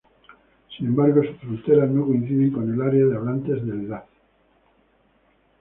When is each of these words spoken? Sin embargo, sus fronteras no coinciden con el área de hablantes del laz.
Sin 0.75 0.87
embargo, 0.87 1.21
sus 1.21 1.37
fronteras 1.41 1.87
no 1.91 2.07
coinciden 2.07 2.49
con 2.51 2.73
el 2.73 2.81
área 2.81 3.05
de 3.05 3.15
hablantes 3.15 3.63
del 3.63 3.87
laz. 3.87 4.05